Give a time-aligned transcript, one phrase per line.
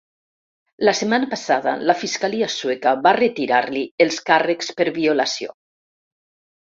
[0.87, 5.55] La setmana passada la fiscalia sueca va retirar-li els càrrecs per violació.